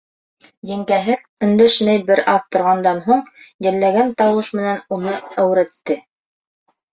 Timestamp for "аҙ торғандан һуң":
2.33-3.21